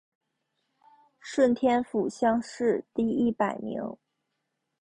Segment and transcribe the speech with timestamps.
[1.19, 3.95] 顺天府乡试第一百名。